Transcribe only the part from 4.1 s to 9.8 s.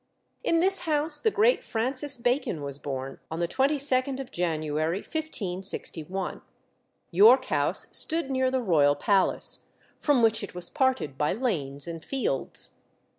of January, 1561. York House stood near the royal palace,